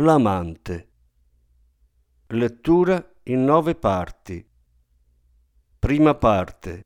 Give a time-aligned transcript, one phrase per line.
[0.00, 0.88] L'amante.
[2.28, 4.46] Lettura in nove parti.
[5.76, 6.84] Prima parte.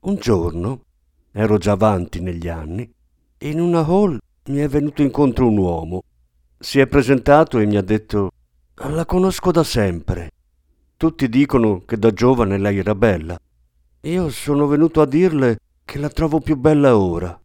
[0.00, 0.84] Un giorno,
[1.30, 2.90] ero già avanti negli anni,
[3.40, 6.02] in una hall mi è venuto incontro un uomo.
[6.58, 8.30] Si è presentato e mi ha detto
[8.76, 10.30] La conosco da sempre.
[10.96, 13.38] Tutti dicono che da giovane lei era bella.
[14.00, 17.38] Io sono venuto a dirle che la trovo più bella ora.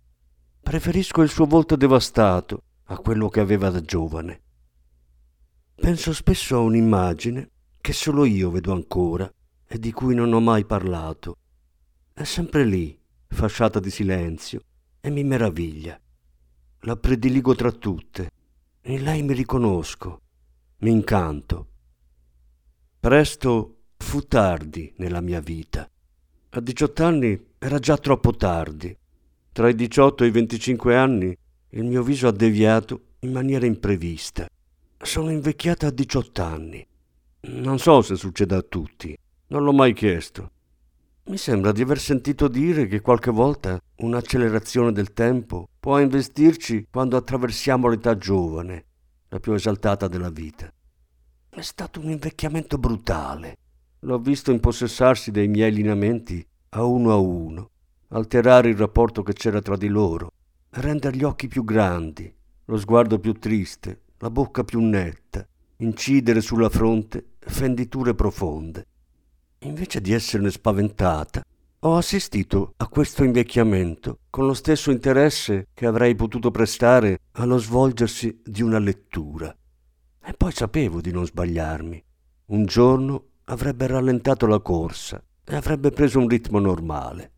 [0.64, 4.42] Preferisco il suo volto devastato a quello che aveva da giovane.
[5.76, 9.32] Penso spesso a un'immagine che solo io vedo ancora
[9.68, 11.36] e di cui non ho mai parlato.
[12.14, 12.98] È sempre lì,
[13.28, 14.64] fasciata di silenzio,
[15.02, 16.00] e mi meraviglia.
[16.80, 18.32] La prediligo tra tutte.
[18.84, 20.22] In lei mi riconosco,
[20.78, 21.68] mi incanto.
[23.00, 25.88] Presto fu tardi nella mia vita.
[26.52, 28.98] A 18 anni era già troppo tardi
[29.54, 31.38] tra i 18 e i 25 anni
[31.70, 34.48] il mio viso ha deviato in maniera imprevista.
[34.98, 36.86] Sono invecchiata a 18 anni.
[37.42, 39.16] Non so se succede a tutti,
[39.48, 40.50] non l'ho mai chiesto.
[41.26, 47.16] Mi sembra di aver sentito dire che qualche volta un'accelerazione del tempo può investirci quando
[47.16, 48.86] attraversiamo l'età giovane,
[49.30, 50.72] la più esaltata della vita.
[51.50, 53.58] È stato un invecchiamento brutale.
[54.00, 57.70] L'ho visto impossessarsi dei miei lineamenti a uno a uno
[58.14, 60.32] alterare il rapporto che c'era tra di loro,
[60.72, 62.34] rendere gli occhi più grandi,
[62.66, 65.46] lo sguardo più triste, la bocca più netta,
[65.78, 68.86] incidere sulla fronte fenditure profonde.
[69.60, 71.44] Invece di esserne spaventata,
[71.80, 78.42] ho assistito a questo invecchiamento con lo stesso interesse che avrei potuto prestare allo svolgersi
[78.44, 79.54] di una lettura.
[80.26, 82.02] E poi sapevo di non sbagliarmi.
[82.46, 87.33] Un giorno avrebbe rallentato la corsa e avrebbe preso un ritmo normale.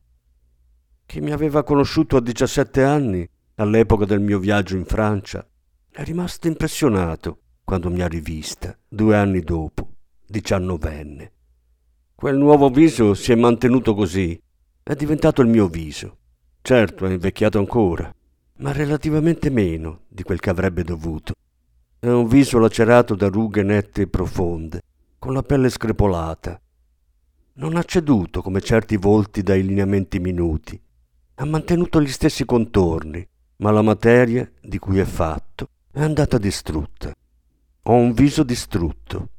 [1.05, 5.47] Chi mi aveva conosciuto a 17 anni, all'epoca del mio viaggio in Francia,
[5.89, 9.91] è rimasto impressionato quando mi ha rivista, due anni dopo,
[10.27, 11.31] diciannovenne.
[12.13, 14.38] Quel nuovo viso si è mantenuto così,
[14.83, 16.17] è diventato il mio viso.
[16.61, 18.13] Certo, è invecchiato ancora,
[18.57, 21.33] ma relativamente meno di quel che avrebbe dovuto.
[21.99, 24.81] È un viso lacerato da rughe nette e profonde,
[25.17, 26.59] con la pelle screpolata.
[27.53, 30.79] Non ha ceduto come certi volti dai lineamenti minuti,
[31.35, 37.13] ha mantenuto gli stessi contorni, ma la materia di cui è fatto è andata distrutta.
[37.84, 39.29] Ho un viso distrutto.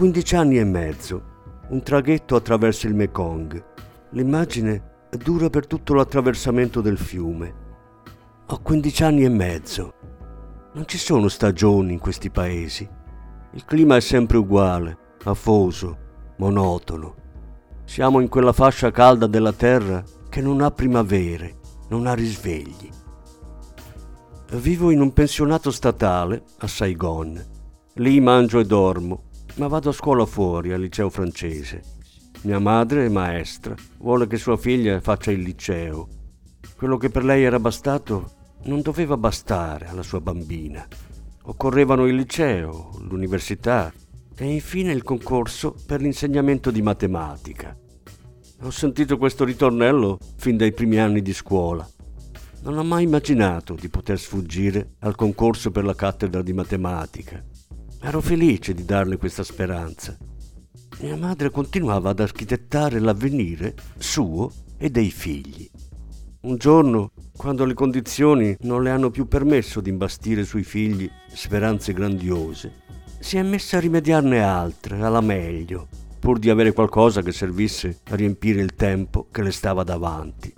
[0.00, 1.22] 15 anni e mezzo,
[1.68, 3.62] un traghetto attraverso il Mekong.
[4.12, 7.54] L'immagine dura per tutto l'attraversamento del fiume.
[8.46, 9.92] Ho 15 anni e mezzo.
[10.72, 12.88] Non ci sono stagioni in questi paesi.
[13.52, 15.98] Il clima è sempre uguale, afoso,
[16.38, 17.14] monotono.
[17.84, 21.58] Siamo in quella fascia calda della terra che non ha primavere,
[21.90, 22.88] non ha risvegli.
[24.52, 27.58] Vivo in un pensionato statale a Saigon
[27.94, 29.24] Lì mangio e dormo,
[29.60, 31.82] ma vado a scuola fuori, al liceo francese.
[32.44, 36.08] Mia madre è maestra, vuole che sua figlia faccia il liceo.
[36.74, 40.88] Quello che per lei era bastato non doveva bastare alla sua bambina.
[41.42, 43.92] Occorrevano il liceo, l'università
[44.34, 47.76] e infine il concorso per l'insegnamento di matematica.
[48.62, 51.86] Ho sentito questo ritornello fin dai primi anni di scuola.
[52.62, 57.44] Non ho mai immaginato di poter sfuggire al concorso per la cattedra di matematica.
[58.02, 60.16] Ero felice di darle questa speranza.
[61.00, 65.68] Mia madre continuava ad architettare l'avvenire suo e dei figli.
[66.42, 71.92] Un giorno, quando le condizioni non le hanno più permesso di imbastire sui figli speranze
[71.92, 72.72] grandiose,
[73.18, 75.88] si è messa a rimediarne altre, alla meglio,
[76.18, 80.50] pur di avere qualcosa che servisse a riempire il tempo che le stava davanti.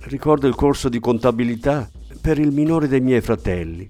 [0.00, 1.88] Ricordo il corso di contabilità
[2.18, 3.88] per il minore dei miei fratelli.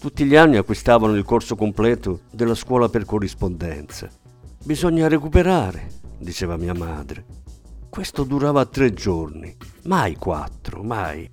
[0.00, 4.08] Tutti gli anni acquistavano il corso completo della scuola per corrispondenza.
[4.64, 7.26] Bisogna recuperare, diceva mia madre.
[7.90, 9.54] Questo durava tre giorni,
[9.84, 11.30] mai quattro, mai.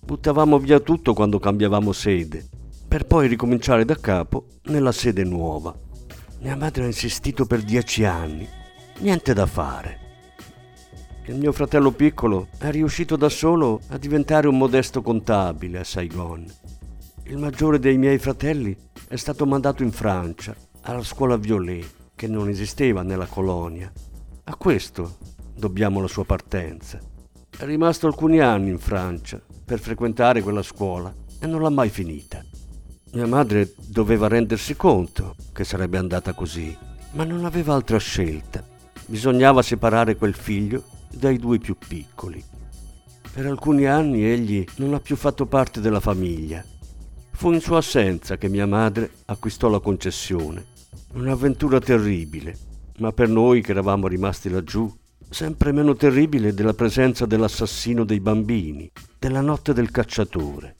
[0.00, 2.48] Buttavamo via tutto quando cambiavamo sede,
[2.88, 5.78] per poi ricominciare da capo nella sede nuova.
[6.40, 8.48] Mia madre ha insistito per dieci anni,
[9.00, 9.98] niente da fare.
[11.26, 16.46] Il mio fratello piccolo è riuscito da solo a diventare un modesto contabile a Saigon.
[17.24, 18.76] Il maggiore dei miei fratelli
[19.06, 23.90] è stato mandato in Francia, alla scuola Violet, che non esisteva nella colonia.
[24.44, 25.18] A questo
[25.54, 26.98] dobbiamo la sua partenza.
[27.56, 32.44] È rimasto alcuni anni in Francia per frequentare quella scuola e non l'ha mai finita.
[33.12, 36.76] Mia madre doveva rendersi conto che sarebbe andata così,
[37.12, 38.66] ma non aveva altra scelta.
[39.06, 42.42] Bisognava separare quel figlio dai due più piccoli.
[43.32, 46.64] Per alcuni anni egli non ha più fatto parte della famiglia.
[47.42, 50.64] Fu in sua assenza che mia madre acquistò la concessione.
[51.14, 52.56] Un'avventura terribile,
[52.98, 54.88] ma per noi che eravamo rimasti laggiù,
[55.28, 60.76] sempre meno terribile della presenza dell'assassino dei bambini, della notte del cacciatore.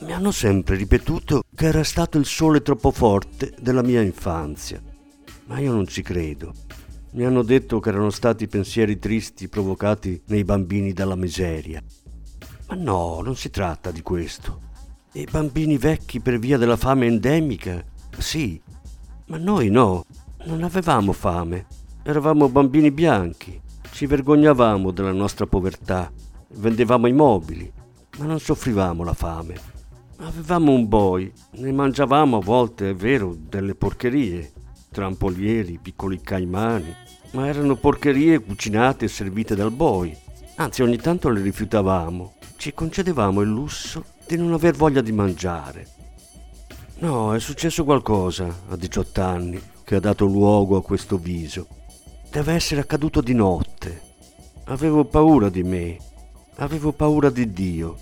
[0.00, 4.82] Mi hanno sempre ripetuto che era stato il sole troppo forte della mia infanzia,
[5.46, 6.52] ma io non ci credo.
[7.12, 11.82] Mi hanno detto che erano stati pensieri tristi provocati nei bambini dalla miseria.
[12.68, 14.65] Ma no, non si tratta di questo.
[15.16, 17.82] I bambini vecchi per via della fame endemica,
[18.18, 18.60] sì,
[19.28, 20.04] ma noi no,
[20.44, 21.64] non avevamo fame.
[22.02, 23.58] Eravamo bambini bianchi,
[23.92, 26.12] ci vergognavamo della nostra povertà,
[26.56, 27.72] vendevamo i mobili,
[28.18, 29.54] ma non soffrivamo la fame.
[30.18, 34.52] Avevamo un boy, ne mangiavamo a volte, è vero, delle porcherie,
[34.90, 36.94] trampolieri, piccoli caimani,
[37.30, 40.14] ma erano porcherie cucinate e servite dal boy.
[40.56, 42.34] Anzi, ogni tanto le rifiutavamo.
[42.58, 45.86] Ci concedevamo il lusso di non aver voglia di mangiare.
[46.98, 51.66] No, è successo qualcosa a 18 anni che ha dato luogo a questo viso.
[52.30, 54.02] Deve essere accaduto di notte.
[54.64, 55.96] Avevo paura di me,
[56.56, 57.96] avevo paura di Dio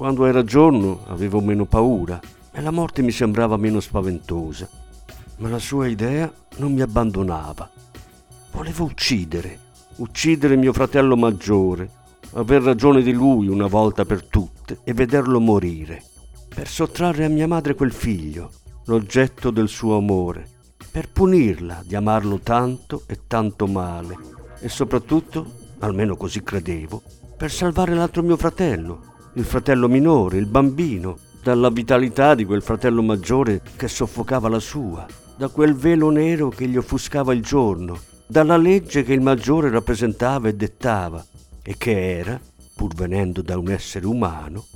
[0.00, 2.18] quando era giorno avevo meno paura
[2.52, 4.66] e la morte mi sembrava meno spaventosa,
[5.36, 7.70] ma la sua idea non mi abbandonava.
[8.52, 9.58] Volevo uccidere,
[9.96, 11.90] uccidere mio fratello maggiore,
[12.34, 16.02] aver ragione di lui una volta per tutte e vederlo morire,
[16.54, 18.50] per sottrarre a mia madre quel figlio,
[18.86, 20.46] l'oggetto del suo amore,
[20.90, 24.16] per punirla di amarlo tanto e tanto male.
[24.60, 25.46] E soprattutto,
[25.80, 27.02] almeno così credevo,
[27.36, 29.00] per salvare l'altro mio fratello,
[29.34, 35.06] il fratello minore, il bambino, dalla vitalità di quel fratello maggiore che soffocava la sua,
[35.36, 40.48] da quel velo nero che gli offuscava il giorno, dalla legge che il maggiore rappresentava
[40.48, 41.24] e dettava,
[41.62, 42.40] e che era,
[42.74, 44.66] pur venendo da un essere umano,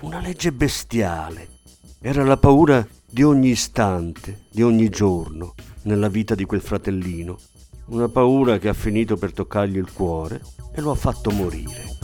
[0.00, 1.48] una legge bestiale.
[2.00, 7.38] Era la paura di ogni istante, di ogni giorno, nella vita di quel fratellino,
[7.86, 10.40] una paura che ha finito per toccargli il cuore
[10.74, 11.97] e lo ha fatto morire.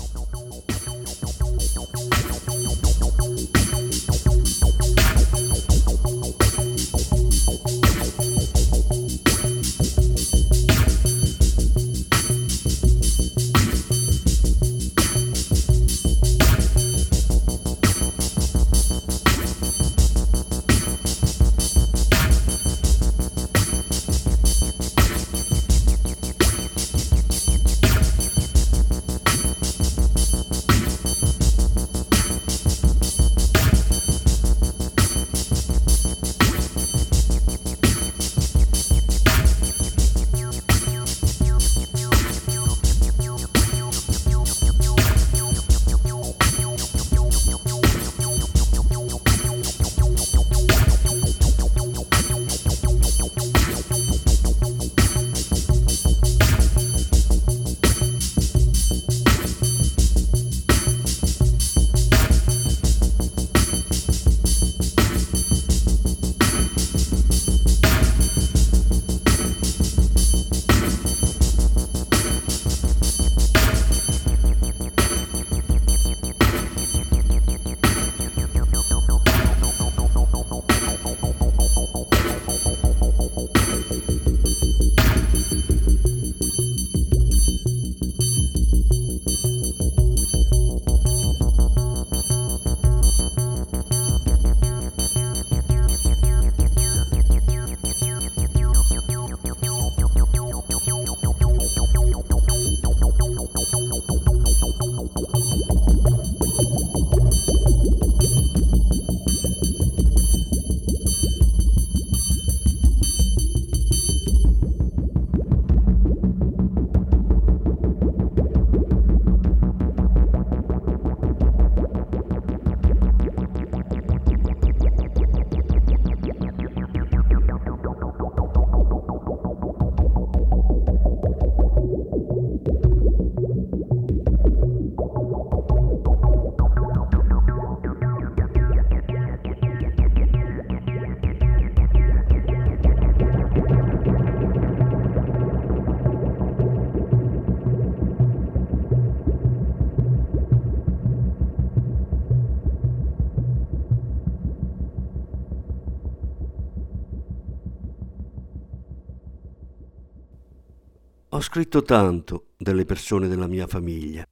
[161.54, 164.26] Scritto tanto delle persone della mia famiglia,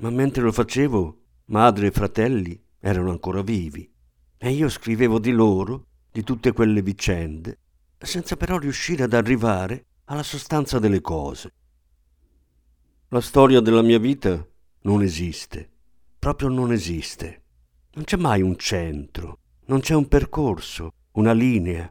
[0.00, 3.90] ma mentre lo facevo, madre e fratelli erano ancora vivi
[4.36, 7.58] e io scrivevo di loro, di tutte quelle vicende,
[7.96, 11.54] senza però riuscire ad arrivare alla sostanza delle cose.
[13.08, 14.46] La storia della mia vita
[14.82, 15.70] non esiste,
[16.18, 17.44] proprio non esiste.
[17.94, 21.90] Non c'è mai un centro, non c'è un percorso, una linea.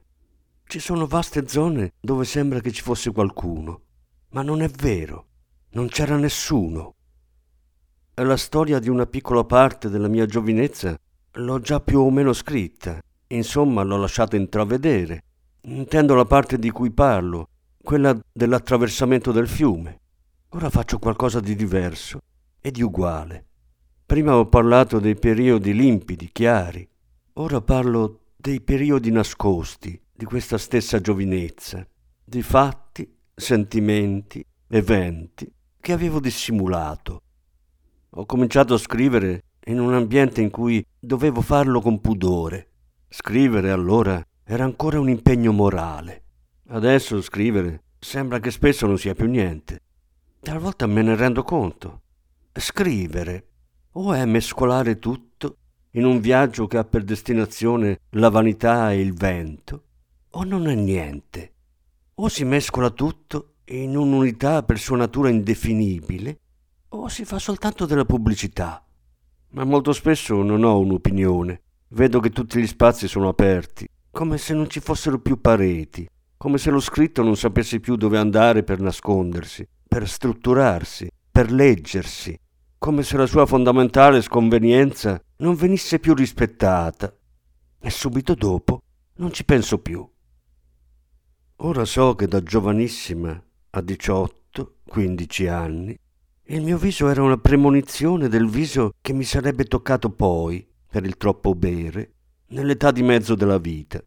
[0.67, 3.85] Ci sono vaste zone dove sembra che ci fosse qualcuno,
[4.29, 5.25] ma non è vero,
[5.71, 6.95] non c'era nessuno.
[8.15, 10.97] La storia di una piccola parte della mia giovinezza
[11.33, 15.23] l'ho già più o meno scritta, insomma l'ho lasciata intravedere.
[15.61, 17.49] Intendo la parte di cui parlo,
[17.81, 19.99] quella dell'attraversamento del fiume.
[20.49, 22.19] Ora faccio qualcosa di diverso
[22.59, 23.45] e di uguale.
[24.05, 26.87] Prima ho parlato dei periodi limpidi, chiari.
[27.33, 31.85] Ora parlo dei periodi nascosti di questa stessa giovinezza,
[32.23, 37.21] di fatti, sentimenti, eventi che avevo dissimulato.
[38.09, 42.71] Ho cominciato a scrivere in un ambiente in cui dovevo farlo con pudore.
[43.07, 46.23] Scrivere allora era ancora un impegno morale.
[46.69, 49.81] Adesso scrivere sembra che spesso non sia più niente.
[50.39, 52.01] Talvolta me ne rendo conto.
[52.51, 53.47] Scrivere
[53.91, 55.57] o è mescolare tutto
[55.91, 59.83] in un viaggio che ha per destinazione la vanità e il vento,
[60.31, 61.51] o non è niente.
[62.19, 66.39] O si mescola tutto in un'unità per sua natura indefinibile,
[66.89, 68.83] o si fa soltanto della pubblicità.
[69.49, 71.61] Ma molto spesso non ho un'opinione.
[71.89, 76.57] Vedo che tutti gli spazi sono aperti, come se non ci fossero più pareti, come
[76.57, 82.35] se lo scritto non sapesse più dove andare per nascondersi, per strutturarsi, per leggersi,
[82.79, 87.15] come se la sua fondamentale sconvenienza non venisse più rispettata.
[87.79, 88.81] E subito dopo
[89.17, 90.03] non ci penso più.
[91.61, 93.31] Ora so che da giovanissima
[93.71, 95.97] a 18-15 anni
[96.49, 101.17] il mio viso era una premonizione del viso che mi sarebbe toccato poi, per il
[101.17, 102.13] troppo bere,
[102.49, 103.99] nell'età di mezzo della vita.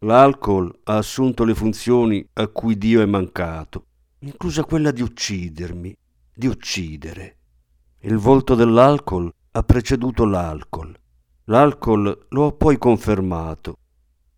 [0.00, 3.86] L'alcol ha assunto le funzioni a cui Dio è mancato,
[4.18, 5.96] inclusa quella di uccidermi,
[6.34, 7.36] di uccidere.
[8.00, 10.92] Il volto dell'alcol ha preceduto l'alcol.
[11.44, 13.76] L'alcol lo ho poi confermato.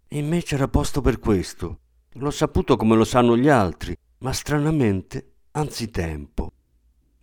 [0.08, 1.78] In me c'era posto per questo.
[2.18, 6.50] L'ho saputo come lo sanno gli altri, ma stranamente anzitempo.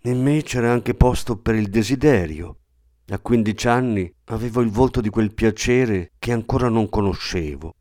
[0.03, 2.57] In me c'era anche posto per il desiderio.
[3.07, 7.73] A quindici anni avevo il volto di quel piacere che ancora non conoscevo.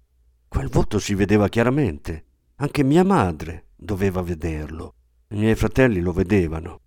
[0.49, 2.25] Quel volto si vedeva chiaramente.
[2.57, 4.95] Anche mia madre doveva vederlo.
[5.29, 6.81] I miei fratelli lo vedevano.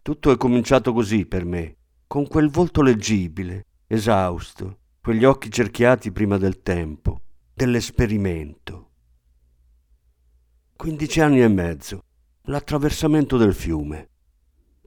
[0.00, 1.76] Tutto è cominciato così per me,
[2.06, 7.20] con quel volto leggibile, esausto, quegli occhi cerchiati prima del tempo,
[7.52, 8.89] dell'esperimento.
[10.80, 12.04] Quindici anni e mezzo,
[12.44, 14.08] l'attraversamento del fiume.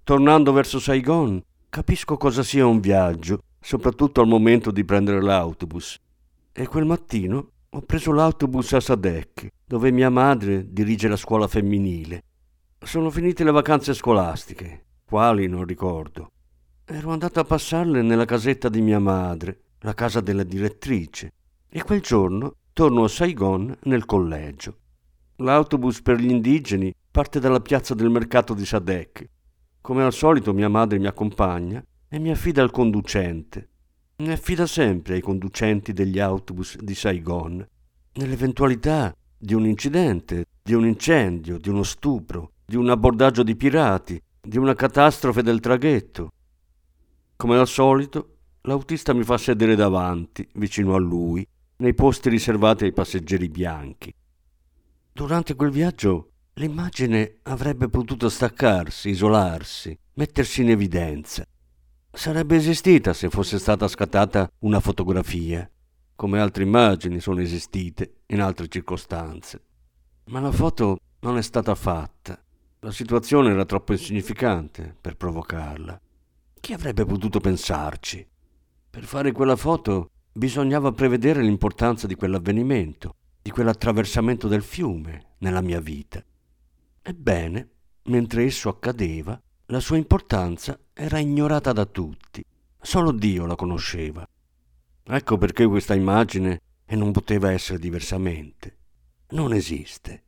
[0.03, 5.95] Tornando verso Saigon, capisco cosa sia un viaggio, soprattutto al momento di prendere l'autobus.
[6.51, 12.23] E quel mattino ho preso l'autobus a Sadek, dove mia madre dirige la scuola femminile.
[12.79, 16.31] Sono finite le vacanze scolastiche quali non ricordo.
[16.85, 21.33] Ero andato a passarle nella casetta di mia madre, la casa della direttrice,
[21.69, 24.77] e quel giorno torno a Saigon nel collegio.
[25.43, 29.29] L'autobus per gli indigeni parte dalla piazza del mercato di Sadek.
[29.81, 33.67] Come al solito mia madre mi accompagna e mi affida al conducente.
[34.19, 37.67] Mi affida sempre ai conducenti degli autobus di Saigon,
[38.13, 44.17] nell'eventualità di un incidente, di un incendio, di uno stupro, di un abbordaggio di pirati,
[44.39, 46.31] di una catastrofe del traghetto.
[47.35, 51.45] Come al solito, l'autista mi fa sedere davanti, vicino a lui,
[51.77, 54.13] nei posti riservati ai passeggeri bianchi.
[55.13, 61.45] Durante quel viaggio l'immagine avrebbe potuto staccarsi, isolarsi, mettersi in evidenza.
[62.11, 65.69] Sarebbe esistita se fosse stata scattata una fotografia,
[66.15, 69.61] come altre immagini sono esistite in altre circostanze.
[70.25, 72.43] Ma la foto non è stata fatta
[72.83, 76.01] la situazione era troppo insignificante per provocarla.
[76.59, 78.27] Chi avrebbe potuto pensarci?
[78.89, 85.81] Per fare quella foto bisognava prevedere l'importanza di quell'avvenimento, di quell'attraversamento del fiume nella mia
[85.81, 86.23] vita.
[87.01, 87.69] Ebbene,
[88.03, 92.41] mentre esso accadeva, la sua importanza era ignorata da tutti.
[92.81, 94.25] Solo Dio la conosceva.
[95.03, 98.77] Ecco perché questa immagine, e non poteva essere diversamente,
[99.31, 100.23] non esiste.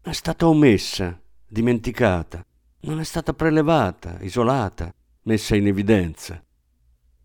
[0.00, 2.46] È stata omessa dimenticata,
[2.82, 6.40] non è stata prelevata, isolata, messa in evidenza.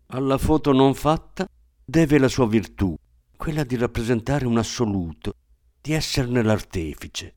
[0.06, 1.46] Alla foto non fatta
[1.84, 2.96] deve la sua virtù,
[3.42, 5.34] quella di rappresentare un assoluto,
[5.80, 7.34] di esserne l'artefice.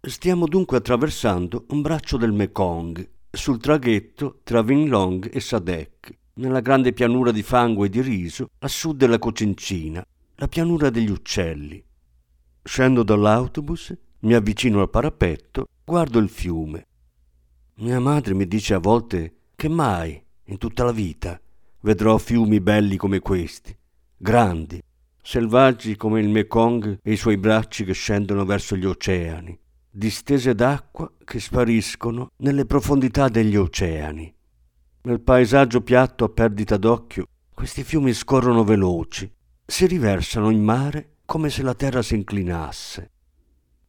[0.00, 6.92] Stiamo dunque attraversando un braccio del Mekong, sul traghetto tra Vinlong e Sadek, nella grande
[6.92, 11.80] pianura di fango e di riso a sud della Cocincina, la pianura degli uccelli.
[12.60, 16.86] Scendo dall'autobus, mi avvicino al parapetto, guardo il fiume.
[17.76, 21.40] Mia madre mi dice a volte che mai, in tutta la vita,
[21.82, 23.78] vedrò fiumi belli come questi,
[24.24, 24.82] grandi,
[25.22, 29.54] selvaggi come il Mekong e i suoi bracci che scendono verso gli oceani,
[29.90, 34.34] distese d'acqua che spariscono nelle profondità degli oceani.
[35.02, 39.30] Nel paesaggio piatto a perdita d'occhio, questi fiumi scorrono veloci,
[39.62, 43.10] si riversano in mare come se la terra si inclinasse.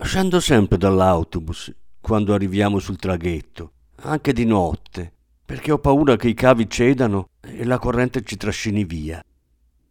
[0.04, 3.72] Scendo sempre dall'autobus quando arriviamo sul traghetto,
[4.02, 5.14] anche di notte,
[5.46, 9.24] perché ho paura che i cavi cedano e la corrente ci trascini via.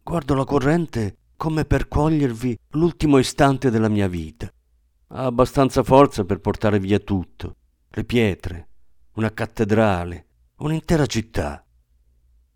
[0.07, 4.47] Guardo la corrente come per cogliervi l'ultimo istante della mia vita
[5.07, 7.55] ha abbastanza forza per portare via tutto,
[7.89, 8.67] le pietre,
[9.13, 11.65] una cattedrale, un'intera città.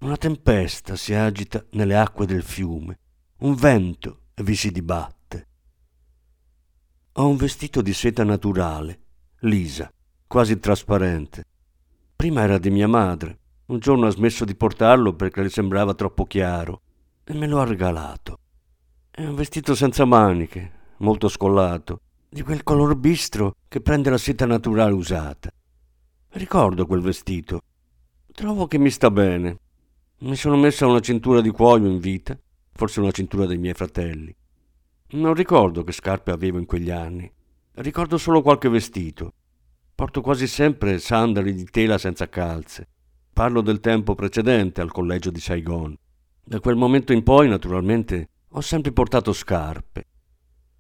[0.02, 3.00] Una tempesta si agita nelle acque del fiume,
[3.38, 5.48] un vento vi si dibatte.
[7.14, 9.00] Ho un vestito di seta naturale,
[9.40, 9.92] lisa,
[10.28, 11.46] quasi trasparente.
[12.16, 13.40] Prima era di mia madre.
[13.70, 16.82] Un giorno ha smesso di portarlo perché le sembrava troppo chiaro
[17.30, 18.40] e me lo ha regalato.
[19.12, 24.48] È un vestito senza maniche, molto scollato, di quel color bistro che prende la seta
[24.48, 25.52] naturale usata.
[26.30, 27.62] Ricordo quel vestito.
[28.34, 29.60] Trovo che mi sta bene.
[30.22, 32.36] Mi sono messa una cintura di cuoio in vita,
[32.74, 34.36] forse una cintura dei miei fratelli.
[35.12, 37.32] Non ricordo che scarpe avevo in quegli anni.
[37.74, 39.34] Ricordo solo qualche vestito.
[39.94, 42.88] Porto quasi sempre sandali di tela senza calze.
[43.32, 45.96] Parlo del tempo precedente al collegio di Saigon.
[46.50, 50.06] Da quel momento in poi, naturalmente, ho sempre portato scarpe.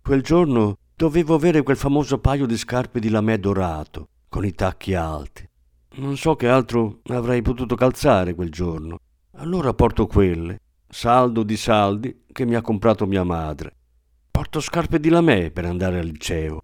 [0.01, 4.95] Quel giorno Dovevo avere quel famoso paio di scarpe di lamè dorato, con i tacchi
[4.95, 5.47] alti.
[5.91, 8.99] Non so che altro avrei potuto calzare quel giorno.
[9.35, 13.73] Allora porto quelle, saldo di saldi, che mi ha comprato mia madre.
[14.29, 16.63] Porto scarpe di lamè per andare al liceo.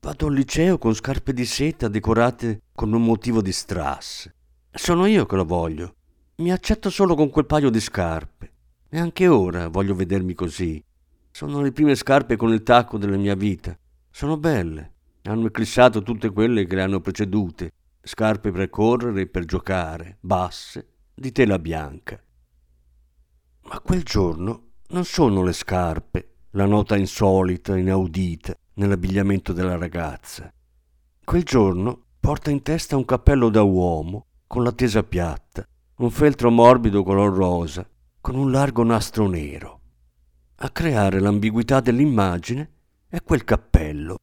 [0.00, 4.28] Vado al liceo con scarpe di seta decorate con un motivo di strass.
[4.72, 5.97] Sono io che lo voglio.
[6.40, 8.52] Mi accetto solo con quel paio di scarpe.
[8.88, 10.80] E anche ora voglio vedermi così,
[11.32, 13.76] sono le prime scarpe con il tacco della mia vita.
[14.08, 14.92] Sono belle.
[15.22, 17.72] Hanno eclissato tutte quelle che le hanno precedute.
[18.00, 22.22] Scarpe per correre e per giocare, basse, di tela bianca.
[23.62, 30.52] Ma quel giorno non sono le scarpe, la nota insolita, inaudita nell'abbigliamento della ragazza.
[31.24, 35.66] Quel giorno porta in testa un cappello da uomo con la tesa piatta,
[35.98, 37.84] un feltro morbido color rosa,
[38.20, 39.80] con un largo nastro nero.
[40.58, 42.70] A creare l'ambiguità dell'immagine
[43.08, 44.16] è quel cappello.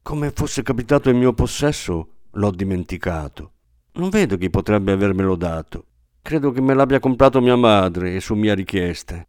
[0.00, 3.52] Come fosse capitato in mio possesso, l'ho dimenticato.
[3.92, 5.84] Non vedo chi potrebbe avermelo dato.
[6.22, 9.22] Credo che me l'abbia comprato mia madre e su mia richiesta.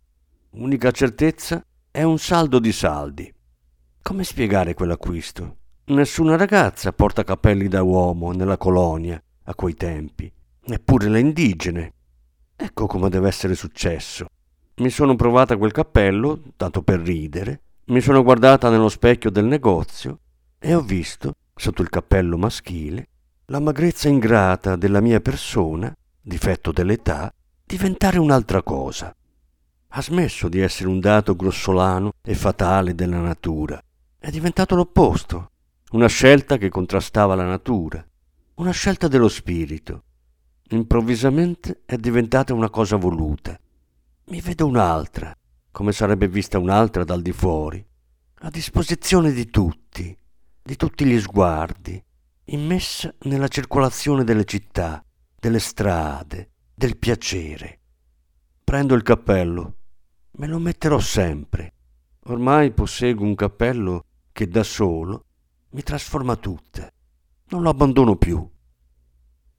[0.52, 3.34] Unica certezza è un saldo di saldi.
[4.02, 5.58] Come spiegare quell'acquisto?
[5.88, 10.32] Nessuna ragazza porta capelli da uomo nella colonia a quei tempi,
[10.68, 11.94] neppure le indigene.
[12.56, 14.28] Ecco come deve essere successo.
[14.78, 20.20] Mi sono provata quel cappello, tanto per ridere, mi sono guardata nello specchio del negozio
[20.60, 23.08] e ho visto, sotto il cappello maschile,
[23.46, 27.34] la magrezza ingrata della mia persona, difetto dell'età,
[27.66, 29.16] diventare un'altra cosa.
[29.90, 33.82] Ha smesso di essere un dato grossolano e fatale della natura.
[34.20, 35.52] È diventato l'opposto,
[35.92, 38.06] una scelta che contrastava la natura,
[38.56, 40.04] una scelta dello spirito.
[40.70, 43.60] Improvvisamente è diventata una cosa voluta
[44.30, 45.34] mi vedo un'altra,
[45.72, 47.86] come sarebbe vista un'altra dal di fuori,
[48.40, 50.16] a disposizione di tutti,
[50.62, 52.02] di tutti gli sguardi,
[52.46, 55.02] immessa nella circolazione delle città,
[55.40, 57.80] delle strade, del piacere.
[58.66, 59.76] Prendo il cappello,
[60.32, 61.74] me lo metterò sempre.
[62.26, 64.04] Ormai posseggo un cappello
[64.34, 65.24] che da solo
[65.70, 66.94] mi trasforma tutte.
[67.50, 68.46] Non lo abbandono più.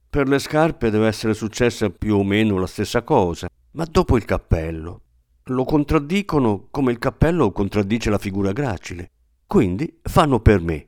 [0.09, 3.47] Per le scarpe deve essere successa più o meno la stessa cosa.
[3.71, 5.01] Ma dopo il cappello
[5.49, 9.11] lo contraddicono come il cappello contraddice la figura gracile.
[9.45, 10.87] Quindi fanno per me.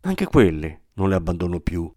[0.00, 1.92] Anche quelle non le abbandono più.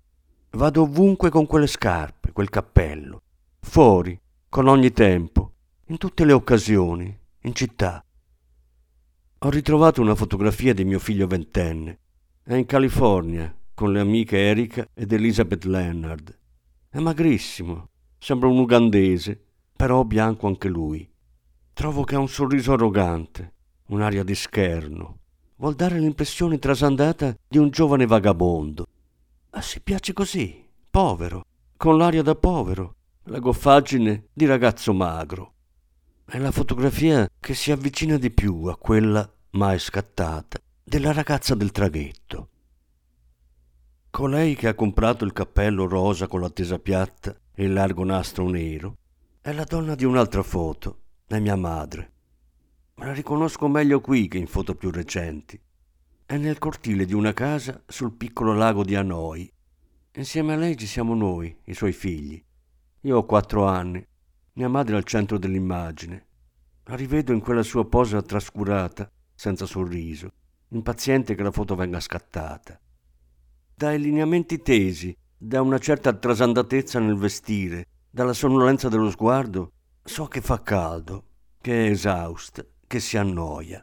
[0.52, 3.22] Vado ovunque con quelle scarpe, quel cappello.
[3.62, 5.54] Fuori, con ogni tempo,
[5.88, 8.04] in tutte le occasioni, in città.
[9.40, 12.00] Ho ritrovato una fotografia di mio figlio ventenne.
[12.44, 16.38] È in California, con le amiche Erika ed Elizabeth Leonard.
[16.92, 19.44] È magrissimo, sembra un ugandese
[19.80, 21.08] però bianco anche lui.
[21.72, 23.54] Trovo che ha un sorriso arrogante,
[23.90, 25.20] un'aria di scherno,
[25.58, 28.88] vuol dare l'impressione trasandata di un giovane vagabondo.
[29.52, 31.46] Ma si piace così, povero,
[31.78, 35.54] con l'aria da povero, la goffaggine di ragazzo magro.
[36.26, 41.72] È la fotografia che si avvicina di più a quella mai scattata della ragazza del
[41.72, 42.50] traghetto.
[44.12, 48.50] Colei che ha comprato il cappello rosa con la tesa piatta e il largo nastro
[48.50, 48.98] nero
[49.40, 52.12] è la donna di un'altra foto, è mia madre.
[52.96, 55.62] Ma la riconosco meglio qui che in foto più recenti.
[56.26, 59.50] È nel cortile di una casa sul piccolo lago di Hanoi.
[60.16, 62.44] Insieme a lei ci siamo noi, i suoi figli.
[63.02, 64.06] Io ho quattro anni,
[64.54, 66.26] mia madre è al centro dell'immagine.
[66.86, 70.32] La rivedo in quella sua posa trascurata, senza sorriso,
[70.70, 72.78] impaziente che la foto venga scattata.
[73.80, 79.72] Dai lineamenti tesi, da una certa trasandatezza nel vestire, dalla sonnolenza dello sguardo,
[80.04, 81.24] so che fa caldo,
[81.62, 83.82] che è esausta, che si annoia.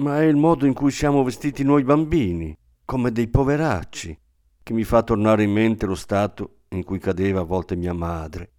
[0.00, 4.18] Ma è il modo in cui siamo vestiti noi bambini, come dei poveracci,
[4.64, 8.50] che mi fa tornare in mente lo stato in cui cadeva a volte mia madre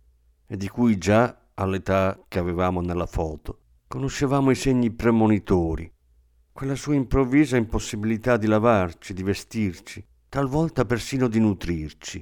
[0.47, 5.91] e di cui già all'età che avevamo nella foto conoscevamo i segni premonitori,
[6.53, 10.01] quella sua improvvisa impossibilità di lavarci, di vestirci,
[10.35, 12.21] talvolta persino di nutrirci.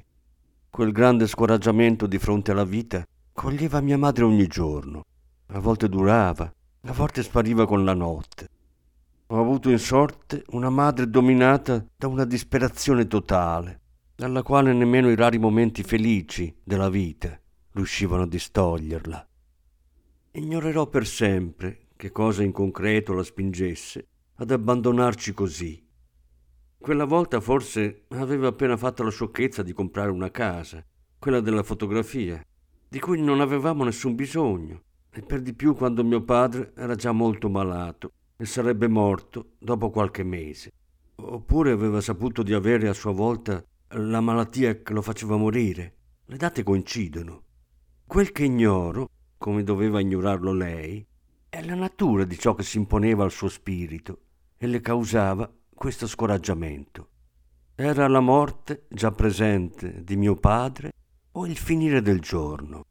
[0.70, 5.04] Quel grande scoraggiamento di fronte alla vita coglieva mia madre ogni giorno.
[5.48, 8.48] A volte durava, a volte spariva con la notte.
[9.26, 13.82] Ho avuto in sorte una madre dominata da una disperazione totale,
[14.14, 17.36] dalla quale nemmeno i rari momenti felici della vita
[17.72, 19.28] riuscivano a distoglierla.
[20.34, 25.83] Ignorerò per sempre che cosa in concreto la spingesse ad abbandonarci così.
[26.84, 30.86] Quella volta forse aveva appena fatto la sciocchezza di comprare una casa,
[31.18, 32.46] quella della fotografia,
[32.90, 37.14] di cui non avevamo nessun bisogno, e per di più quando mio padre era già
[37.14, 40.74] molto malato e sarebbe morto dopo qualche mese.
[41.16, 45.96] Oppure aveva saputo di avere a sua volta la malattia che lo faceva morire.
[46.26, 47.44] Le date coincidono.
[48.06, 51.08] Quel che ignoro, come doveva ignorarlo lei,
[51.48, 54.20] è la natura di ciò che si imponeva al suo spirito
[54.58, 55.50] e le causava
[55.84, 57.10] questo scoraggiamento.
[57.76, 60.94] Era la morte già presente di mio padre
[61.34, 62.86] o il finire del giorno?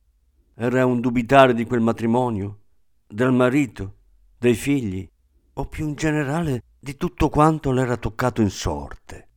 [0.52, 2.59] Era un dubitare di quel matrimonio,
[3.07, 3.94] del marito,
[4.37, 5.09] dei figli,
[5.55, 9.28] o più in generale di tutto quanto le era toccato in sorte.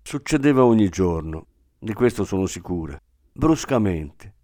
[0.00, 2.96] Succedeva ogni giorno, di questo sono sicura,
[3.32, 4.34] bruscamente,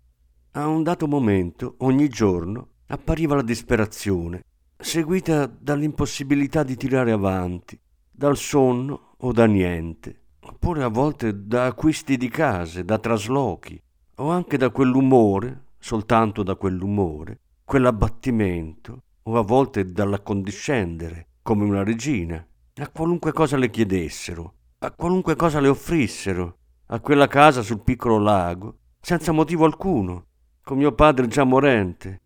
[0.55, 4.43] a un dato momento, ogni giorno, appariva la disperazione,
[4.77, 7.79] seguita dall'impossibilità di tirare avanti,
[8.21, 13.83] dal sonno o da niente, oppure a volte da acquisti di case, da traslochi,
[14.17, 22.47] o anche da quell'umore, soltanto da quell'umore, quell'abbattimento, o a volte dall'accondiscendere, come una regina,
[22.75, 28.19] a qualunque cosa le chiedessero, a qualunque cosa le offrissero, a quella casa sul piccolo
[28.19, 30.27] lago, senza motivo alcuno,
[30.63, 32.21] con mio padre già morente,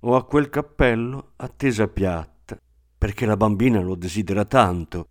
[0.00, 2.58] o a quel cappello a tesa piatta,
[2.96, 5.08] perché la bambina lo desidera tanto,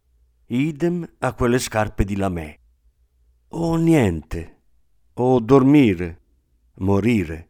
[0.56, 2.60] idem a quelle scarpe di lamè.
[3.50, 4.62] O niente,
[5.14, 6.22] o dormire,
[6.76, 7.50] morire.